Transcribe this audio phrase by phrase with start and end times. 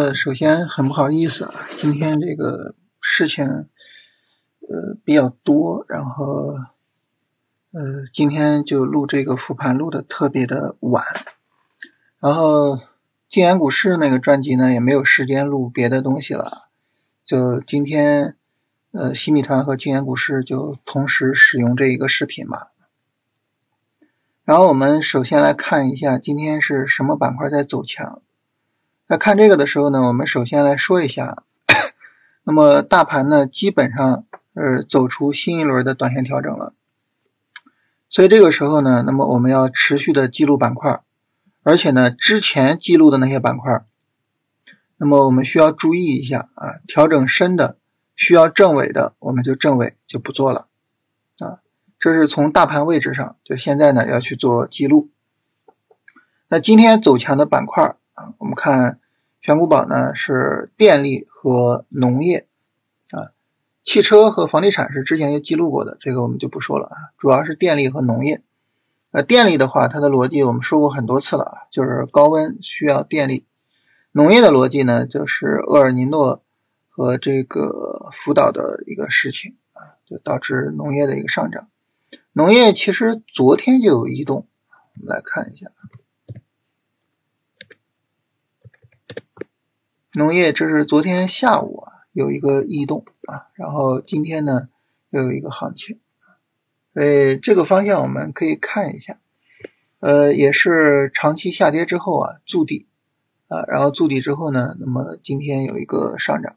[0.00, 6.54] 呃，首先很不好意思啊，今天这个事情呃比较多，然后
[7.72, 11.04] 呃今天就录这个复盘录的特别的晚，
[12.18, 12.78] 然后
[13.28, 16.50] 静言股市那个专辑呢也没有时间录别的东西了，
[17.26, 18.38] 就今天
[18.92, 22.68] 呃西米团和静言股市就同时使用这一个视频嘛。
[24.44, 28.22] 然后我们首先来看一下今天是什么板块在走强。
[29.12, 31.42] 那看这个的时候呢，我们首先来说一下，
[32.46, 34.24] 那么大盘呢基本上
[34.54, 36.74] 呃走出新一轮的短线调整了，
[38.08, 41.02] 所以这个时候呢，那么我们要持续的记录板块，
[41.64, 43.84] 而且呢之前记录的那些板块，
[44.98, 47.78] 那么我们需要注意一下啊，调整深的
[48.14, 50.68] 需要正尾的，我们就正尾就不做了
[51.40, 51.58] 啊，
[51.98, 55.10] 这是从大盘位置上，就现在呢要去做记录。
[56.46, 57.96] 那今天走强的板块
[58.38, 58.98] 我们看。
[59.42, 62.46] 选股宝呢是电力和农业
[63.10, 63.32] 啊，
[63.82, 66.96] 汽车和房地产是之前就记录过的，这个我们就不说了啊。
[67.16, 68.42] 主要是电力和农业。
[69.12, 73.46] 呃，电力的话，它的逻辑我们说过很多次了啊，就是高温需要电力。
[74.12, 76.42] 农业的逻辑呢，就是厄尔尼诺
[76.90, 81.68] 和这个福岛的一个事情啊，就导致农业的一个上涨。
[82.34, 85.68] 农业其实昨天就有移动，我们来看一下。
[90.12, 94.68] 农业，这是昨天下午啊有一个异动啊，然后今天呢
[95.10, 96.00] 又有一个行情，
[96.92, 99.20] 所以这个方向我们可以看一下，
[100.00, 102.88] 呃，也是长期下跌之后啊筑底
[103.46, 106.56] 啊，然后筑底之后呢，那么今天有一个上涨，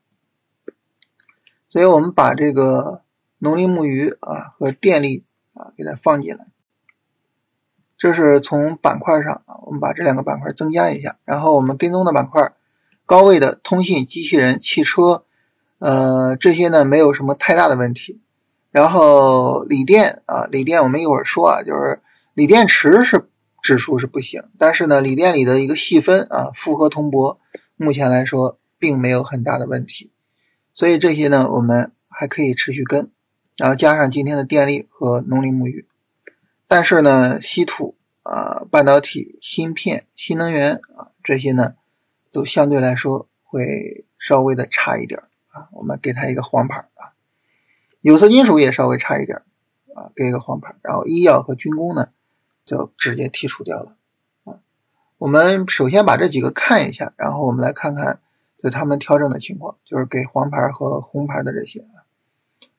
[1.69, 3.03] 所以我们把这个
[3.37, 6.47] 农林牧渔啊和电力啊给它放进来，
[7.99, 12.51] 这是从板块上啊，我们把这两个板块增加一下，然后我们跟踪的板块。
[13.05, 15.25] 高位的通信、机器人、汽车，
[15.79, 18.21] 呃，这些呢没有什么太大的问题。
[18.71, 22.01] 然后锂电啊，锂电我们一会儿说啊，就是
[22.33, 23.29] 锂电池是
[23.61, 27.39] 指数是不行，但是呢，锂电里的一个细分啊，复合铜箔，
[27.75, 30.11] 目前来说并没有很大的问题。
[30.73, 33.11] 所以这些呢，我们还可以持续跟，
[33.57, 35.85] 然后加上今天的电力和农林牧渔。
[36.67, 41.75] 但是呢，稀土啊、半导体、芯片、新能源啊这些呢。
[42.33, 45.21] 都相对来说会稍微的差一点
[45.51, 47.13] 啊，我们给它一个黄牌啊。
[48.01, 49.43] 有色金属也稍微差一点
[49.95, 50.75] 啊，给一个黄牌。
[50.81, 52.09] 然后医药和军工呢，
[52.65, 53.95] 就直接剔除掉了
[54.43, 54.59] 啊。
[55.19, 58.19] 我们首先把这几个看一下，然后我们来看看
[58.61, 61.85] 就他们调整的情况，就是给黄牌和红牌的这些。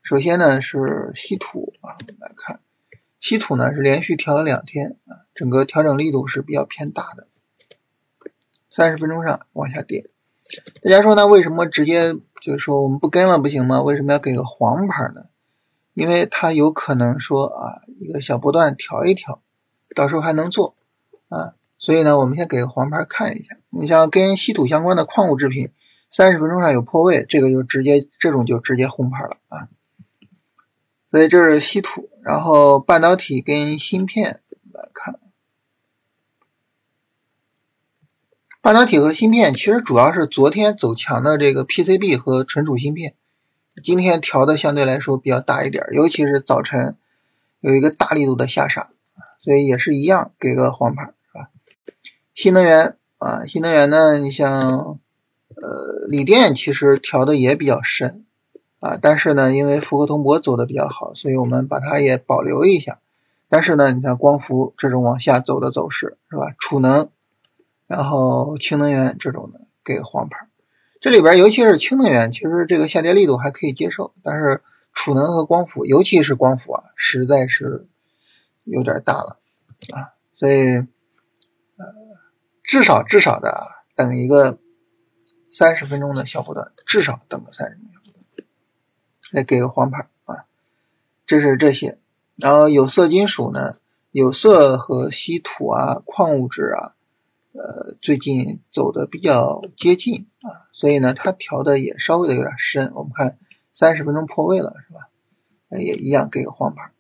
[0.03, 2.61] 首先呢是稀土啊，我们来看
[3.21, 7.29] 稀土呢是连续调了两天啊，整个调整力度是比较偏大的。
[8.75, 10.11] 三十分钟上往下跌，
[10.83, 11.29] 大家说呢？
[11.29, 12.13] 为什么直接
[12.43, 13.81] 就是说我们不跟了不行吗？
[13.81, 15.27] 为什么要给个黄牌呢？
[15.93, 19.41] 因为它有可能说啊，一个小波段调一调，
[19.95, 20.75] 到时候还能做
[21.29, 23.57] 啊，所以呢，我们先给个黄牌看一下。
[23.71, 25.71] 你像跟稀土相关的矿物制品，
[26.11, 29.69] 三十分钟上有破位，这个就直接这种就直接红牌了啊。
[31.13, 34.41] 所以这是稀土，然后半导体跟芯片
[34.73, 35.21] 来看。
[38.65, 43.13] 半导体和芯片其实主要是昨天走强的这个 PCB 和存储芯片，
[43.85, 46.97] 今天调的相对来说比较大一点，尤其是早晨
[47.61, 48.89] 有一个大力度的下杀，
[49.43, 51.51] 所以也是一样给个黄牌，是吧？
[52.35, 54.99] 新能源啊，新能源呢，你像
[55.57, 58.25] 呃锂电其实调的也比较深
[58.81, 62.99] 啊，但是呢，因为复合铜箔走的比较好，所以我们把它也保留一下。
[63.51, 66.55] 但是呢，你像光伏这种往下走的走势，是吧？
[66.59, 67.11] 储能。
[67.87, 70.49] 然后氢能源这种的给个黄牌，
[71.01, 74.63] 这里边尤其是氢能源，其实这个下跌力度还可以接受，但是
[74.95, 77.87] 储能和光伏，尤其是光伏啊，实在是
[78.65, 79.39] 有点大了
[79.93, 80.87] 啊，所以呃
[82.63, 84.59] 至少至少的等一个
[85.53, 88.47] 三十分钟的小波段，至少等个三十分钟，
[89.31, 90.47] 再给个黄牌啊，
[91.27, 91.99] 这是这些，
[92.37, 93.77] 然后有色金属呢，
[94.11, 96.94] 有色和稀土啊，矿物质啊。
[97.57, 102.91] 呃，最近走的比较接近啊，所以呢，它调的也稍微的有点深。
[102.97, 103.39] 我们看
[103.73, 105.09] 三十分钟破位了，是吧？
[105.79, 106.91] 也一样给个黄牌。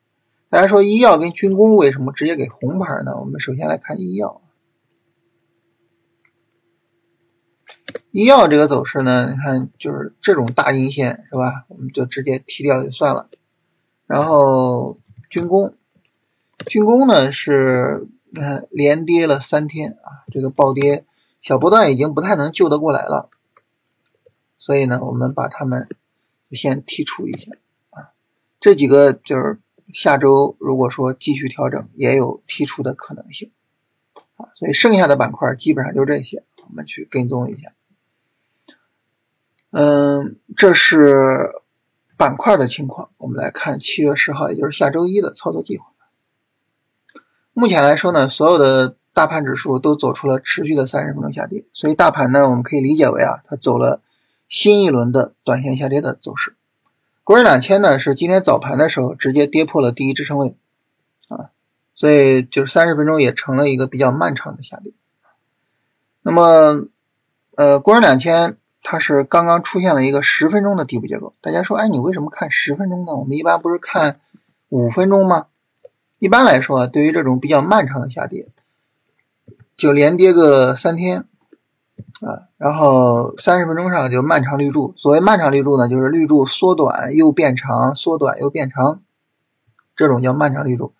[0.49, 3.19] 大家说医药跟军工为什么直接给红牌呢？
[3.19, 4.43] 我们首先来看医药，
[8.12, 11.65] 医药这个走势呢，你看就是这种大阴线，是吧？
[11.67, 13.29] 我们就直接踢掉就算了。
[14.06, 15.75] 然后军工，
[16.65, 18.06] 军工呢是。
[18.37, 21.05] 你看，连跌了三天啊，这个暴跌，
[21.41, 23.31] 小波段已经不太能救得过来了
[24.59, 25.89] 所以呢，我们把它们
[26.51, 27.53] 先剔除一下
[27.91, 28.11] 啊。
[28.59, 29.61] 这几个就是
[29.93, 33.53] 下周如果说继续调整，也有剔除的可能性
[34.35, 34.51] 啊。
[34.57, 37.73] 所以剩下的板块基本上就这些，我们去跟踪一下。
[39.71, 41.53] 嗯，这是
[42.17, 43.11] 板块的情况。
[43.19, 45.87] 我们来看七月十号，也就是下周一的操作计划。
[47.55, 54.03] 目前来说呢，所有的大盘指数都走出了持续的三十分钟下跌，所以大盘呢，我们可以理解为啊，它走了
[54.49, 56.56] 新一轮的短线下跌的走势。
[57.23, 60.56] 国证两千呢，是今天早盘的时候直接跌破了第一支撑位
[61.29, 61.51] 啊，
[61.95, 64.93] 所以就是三十分钟也成了一个比较漫长的下跌。
[66.23, 66.87] 那么，
[67.55, 71.35] 呃，国证两千它是刚刚出现了一个十分钟的底部结构。
[71.41, 73.15] 大家说，哎，你为什么看十分钟呢？
[73.15, 74.19] 我们一般不是看
[74.71, 75.47] 五分钟吗？
[76.25, 78.49] 一般来说，对于这种比较漫长的下跌，
[79.76, 81.26] 就连跌个三天
[82.23, 84.94] 啊，然后三十分钟上就漫长绿柱。
[84.97, 89.03] 所谓漫长绿柱呢，就是绿柱缩短又变长，缩短又变长，
[89.94, 90.94] 这种叫漫长绿柱。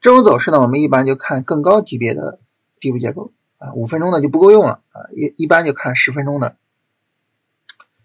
[0.00, 2.38] 这种走势呢，我们一般就看更高级别的
[2.80, 6.56] 底部结构啊，五分钟的就不够用了啊，一一般就看十分钟的。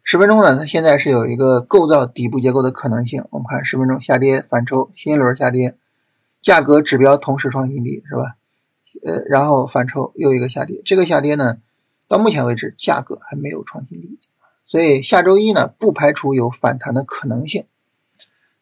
[0.03, 3.23] 十分钟呢，它现在是有一个构造底部结构的可能性。
[3.29, 5.77] 我们看十分钟下跌反抽，新一轮下跌。
[6.41, 8.35] 价格指标同时创新低是吧？
[9.05, 11.57] 呃，然后反抽又一个下跌，这个下跌呢，
[12.07, 14.19] 到目前为止价格还没有创新低，
[14.65, 17.65] 所以下周一呢不排除有反弹的可能性。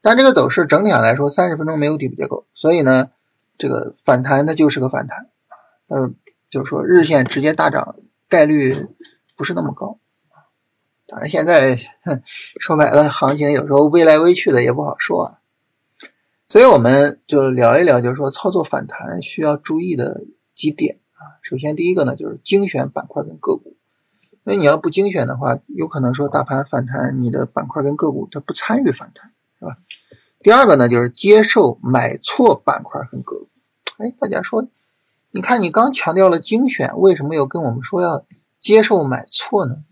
[0.01, 3.09] 但这个走势整体上来说，三十分钟没有底部结构，所以呢，
[3.57, 5.27] 这个反弹它就是个反弹，
[5.87, 6.11] 呃，
[6.49, 7.95] 就是说日线直接大涨
[8.29, 8.87] 概率
[9.35, 9.97] 不是那么高。
[11.07, 11.79] 当然现在
[12.59, 15.39] 说白了，行情有时候微来微去的也不好说啊。
[16.49, 20.21] 所以我们就聊一聊，就是说操作反弹需要注意的
[20.55, 21.35] 几点啊。
[21.43, 23.75] 首先，第一个呢就是精选板块跟个股，
[24.45, 29.77] 因为你要不精选的话，有可能说大盘反弹，你的板块跟个股它不参与反弹，是吧？
[30.39, 33.49] 第二个呢就是接受买错板块跟个股。
[33.97, 34.65] 哎，大家说，
[35.31, 38.25] 你看你刚强调了精选，为什么又跟我们说要
[38.57, 39.83] 接受买错呢？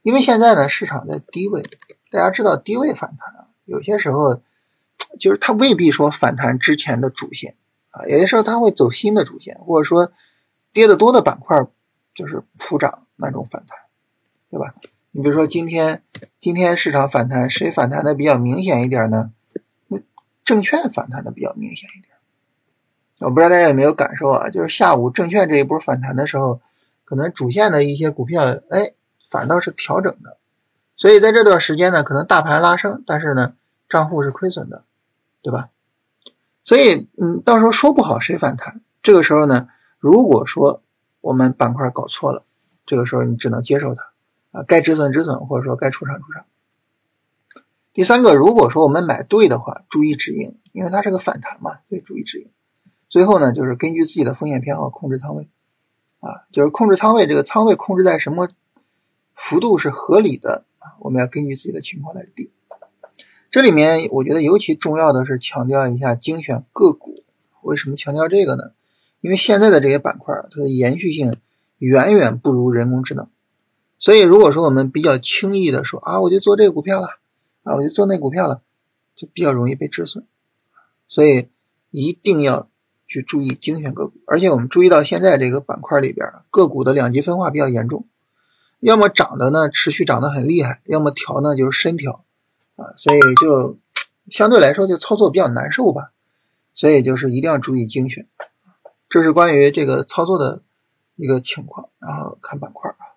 [0.00, 1.62] 因为现在呢市场在低位，
[2.10, 4.40] 大家知道低位反弹啊，有些时候。
[5.18, 7.56] 就是它未必说反弹之前的主线
[7.90, 10.12] 啊，有的时候它会走新的主线，或者说
[10.72, 11.66] 跌得多的板块
[12.14, 13.78] 就是普涨那种反弹，
[14.50, 14.74] 对吧？
[15.12, 16.02] 你比如说今天
[16.38, 19.32] 今天市场反弹，谁反弹的比较明显一点呢？
[20.44, 22.14] 证券反弹的比较明显一点。
[23.20, 24.50] 我不知道大家有没有感受啊？
[24.50, 26.60] 就是下午证券这一波反弹的时候，
[27.04, 28.92] 可能主线的一些股票，哎，
[29.30, 30.36] 反倒是调整的。
[30.94, 33.54] 所以在这段时间呢，可能大盘拉升，但是呢，
[33.88, 34.84] 账户是亏损的。
[35.46, 35.70] 对吧？
[36.64, 38.80] 所以，嗯，到时候说不好谁反弹。
[39.00, 39.68] 这个时候呢，
[40.00, 40.82] 如果说
[41.20, 42.44] 我们板块搞错了，
[42.84, 44.02] 这个时候你只能接受它
[44.50, 46.46] 啊，该止损止损，或者说该出场出场。
[47.92, 52.50] 第三个，如果说我们买对的话，注意止盈，因为它是个反弹嘛，所以注意止盈。
[53.08, 55.48] 最后呢，就是根据自己的风险偏好控制仓位
[56.18, 58.48] 啊，就是控制仓位，这个仓位控制在什么
[59.32, 60.98] 幅度是合理的啊？
[60.98, 62.50] 我们要根据自己的情况来定。
[63.56, 67.24] 这里面我觉得尤其重要的是强调一下精选个股。
[67.62, 68.72] 为什么强调这个呢？
[69.22, 71.38] 因为现在的这些板块，它的延续性
[71.78, 73.30] 远远不如人工智能。
[73.98, 77.08] 所以如果说我们比较轻易的说啊，我就做这个股票了，
[77.62, 78.60] 啊，我就做那股票了，
[79.14, 80.26] 就比较容易被止损。
[81.08, 81.48] 所以
[81.90, 82.68] 一定要
[83.08, 84.18] 去注意精选个股。
[84.26, 88.04] 而且我们注意到现在这个板块里边个股的两极分化比较严重，
[88.80, 92.22] 要么涨的呢持续涨得很厉害，要么调呢就是深调。
[92.76, 93.78] 啊，所以就
[94.30, 96.12] 相对来说就操作比较难受吧，
[96.74, 98.26] 所以就是一定要注意精选，
[99.08, 100.62] 这是关于这个操作的
[101.14, 101.88] 一个情况。
[101.98, 103.16] 然后看板块啊，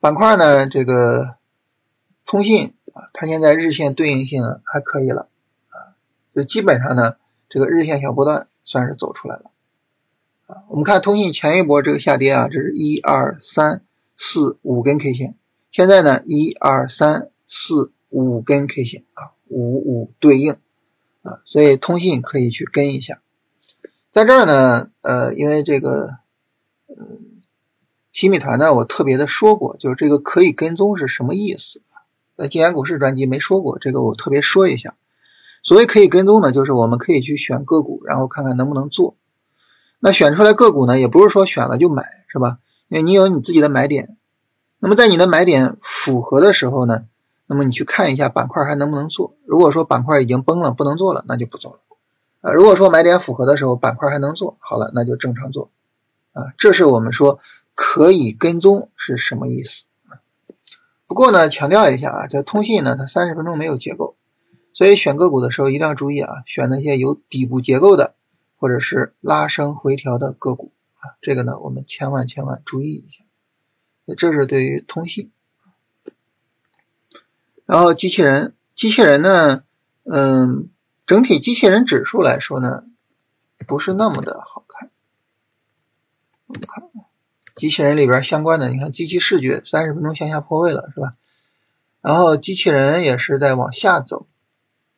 [0.00, 1.36] 板块呢，这个
[2.26, 5.28] 通信啊，它现在日线对应性还可以了
[5.68, 5.94] 啊，
[6.34, 7.14] 就基本上呢，
[7.48, 9.52] 这个日线小波段算是走出来了
[10.48, 10.64] 啊。
[10.66, 13.84] 我们看通信前一波这个下跌啊，这是一二三
[14.16, 15.36] 四五根 K 线，
[15.70, 17.30] 现在呢一二三。
[17.48, 20.52] 四五根 K 线啊，五五对应
[21.22, 23.20] 啊，所以通信可以去跟一下。
[24.12, 26.18] 在这儿呢，呃，因为这个，
[26.88, 27.40] 嗯，
[28.12, 31.82] 新米团呢，我特别的说过，就是这个可以跟踪是什么意思？
[32.36, 34.96] 在金研股市专辑没说过，这个我特别说一下。
[35.62, 39.16] 所谓可以跟踪呢，就是我们可以去选个股，然后看看能不能做。
[40.00, 42.58] 那选出来个股呢，也不是说选了就买，是吧？
[42.88, 44.16] 因为你有你自己的买点。
[44.78, 47.04] 那么在你的买点符合的时候呢？
[47.50, 49.34] 那么你去看一下板块还能不能做？
[49.46, 51.78] 如果说板块已经崩了，不能做了，那就不做了。
[52.42, 55.70] 啊，如果说买点符合的时候，板块还能做，好了，那就正常做。
[56.34, 57.40] 啊，这是我们说
[57.74, 59.84] 可以跟踪是什么意思？
[61.06, 64.14] 不过呢，强调一下啊，这通信呢，它三十分钟没有结构，
[64.74, 68.14] 所以选个股的时候一定要注意啊，选那些有底部结构的，
[68.58, 73.24] 或者是拉升回调的个股啊，这个呢，我们千万千万注意一下。
[74.16, 75.30] 这是对于通信。
[77.68, 79.62] 然后机器人，机器人呢，
[80.04, 80.70] 嗯，
[81.06, 82.84] 整体机器人指数来说呢，
[83.66, 84.90] 不是那么的好看。
[86.46, 86.82] 我们看，
[87.54, 91.16] 机器人里边相关的，你看机器视觉三十分钟向下破位了，是吧？
[92.00, 94.26] 然后机器人也是在往下走，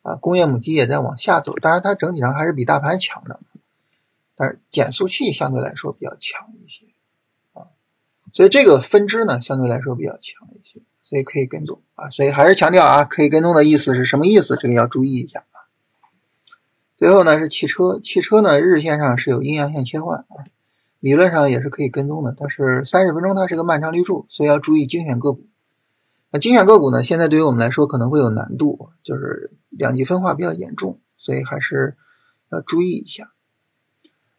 [0.02, 3.40] 啊，工业母机也在往下走，当然它整体上还是比大盘强的，
[4.36, 6.86] 但是减速器相对来说比较强一些，
[7.52, 7.66] 啊，
[8.32, 10.80] 所以这个分支呢相对来说比较强一些。
[11.02, 14.56] 所以可以跟踪啊，所以还是强调啊，可以跟踪的意思是什么意思？
[14.56, 15.68] 这个要注意一下啊。
[16.96, 20.48] 最后呢是汽车，汽车呢日线上是有阴阳线切换啊，
[21.00, 25.46] 理论上也是可以跟踪的，但是三十分钟它是个漫长绿柱，所以要注意精选个股。
[26.30, 31.96] 那精选个股呢，现在对于我们来说可能会有难度，就是两极分化比较严重，所以还是
[32.50, 33.30] 要注意一下。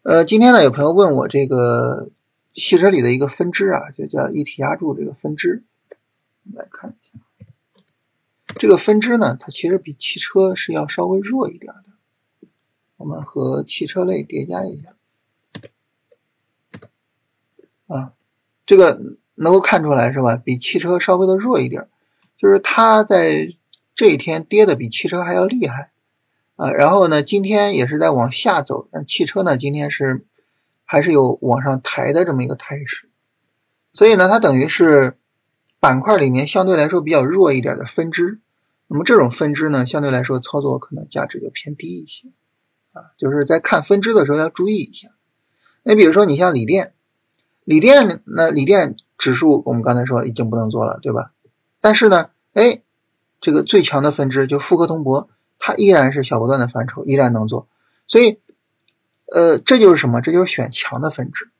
[0.02, 2.10] 呃，今天呢有朋友问我这个
[2.52, 5.62] 汽车里的一个分支啊，就叫一体压铸这个分支。
[6.52, 7.21] 来看一下，
[8.62, 11.86] 这个分支呢，它其实比汽车是要稍微弱一点的。
[12.96, 14.94] 我们和汽车类叠加一下，
[17.88, 18.12] 啊，
[18.64, 20.36] 这个能够看出来是吧？
[20.36, 21.88] 比汽车稍微的弱一点，
[22.38, 23.52] 就是它在
[23.96, 25.90] 这一天跌的比汽车还要厉害
[26.54, 26.70] 啊。
[26.70, 30.24] 然后呢，今天也是在往下走，但汽车呢，今天是
[30.84, 33.08] 还是有往上抬的这么一个态势，
[33.92, 35.18] 所以呢，它等于是。
[35.80, 38.40] 板块里面相对来说比较弱一点的分支，
[38.92, 42.28] 那么这种分支呢，相对来说操作可能价值就偏低一些，
[42.92, 45.08] 啊，就是在看分支的时候要注意一下。
[45.82, 46.92] 那比如说你像锂电，
[47.64, 51.32] 锂电那锂电指数我们刚才说已经不能做了，对吧？
[51.80, 52.82] 但是呢，哎，
[53.40, 57.66] 这个最强的分支就富科通博，它依然是小波段的范畴，依然能做。
[58.06, 58.40] 所以，
[59.32, 60.20] 呃，这就是什么？
[60.20, 61.50] 这就是选强的分支。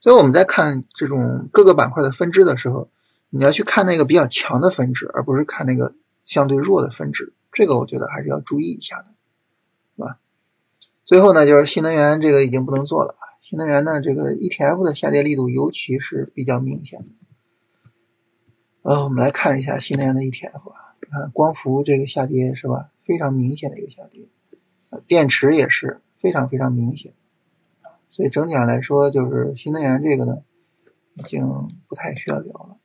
[0.00, 2.90] 所以我们在看这种各个板块的分支的时候。
[3.28, 5.94] 你要去看那个比较强的分支，而不是看那个
[6.26, 9.14] 相对弱的分支，这个我觉得还是要注意一下的，
[9.96, 10.18] 是吧？
[11.06, 13.16] 最后呢，就是新能源这个已经不能做了。
[13.40, 17.06] 新能源呢，这个 ETF 的下跌力度尤其是比较明显的。
[18.82, 22.90] 呃，我们来看一下新能源的 ETF 啊，你看光伏这个下跌是吧？
[23.04, 24.28] 非常明显的一个下跌，
[25.06, 27.12] 电池也是非常非常明显，
[28.10, 30.42] 所以整体上来说，就是新能源这个呢，
[31.14, 31.46] 已经
[31.86, 32.75] 不太需要聊了。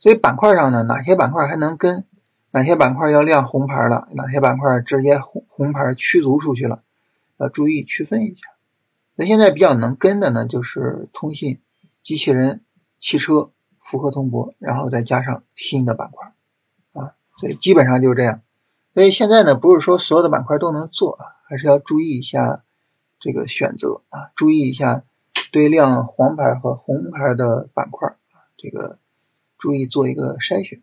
[0.00, 2.04] 所以板块上呢，哪些板块还能跟？
[2.52, 4.08] 哪些板块要亮红牌了？
[4.16, 6.82] 哪些板块直接红红牌驱逐出去了？
[7.36, 8.40] 要注意区分一下。
[9.14, 11.60] 那现在比较能跟的呢，就是通信、
[12.02, 12.62] 机器人、
[12.98, 16.32] 汽车、复合通博，然后再加上新的板块
[16.94, 17.14] 啊。
[17.38, 18.40] 所以基本上就是这样。
[18.94, 22.64] 所以现在呢，不是说所有的板块都能做，还是要注意一下
[23.20, 25.04] 这个选择啊，注意一下
[25.52, 28.98] 对亮黄牌和红牌的板块啊，这个。
[29.60, 30.82] 注意做一个筛选。